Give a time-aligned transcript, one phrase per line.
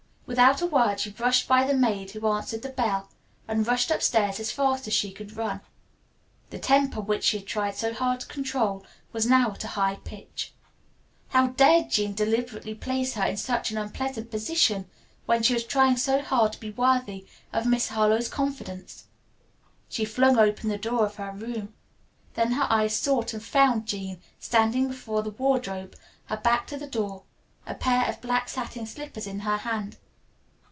[0.27, 3.09] Without a word she brushed by the maid who answered the bell,
[3.49, 5.59] and rushed upstairs as fast as she could run.
[6.51, 9.97] The temper which she had tried so hard to control was now at a high
[10.05, 10.53] pitch.
[11.27, 14.89] How dared Jean deliberately place her in such an unpleasant position
[15.25, 19.07] when she was trying so hard to be worthy of Miss Harlowe's confidence?
[19.89, 21.73] She flung open the door of her room.
[22.35, 25.93] Then her eyes sought and found Jean standing before the wardrobe,
[26.27, 27.23] her back to the door,
[27.67, 29.97] a pair of black satin slippers in her hand.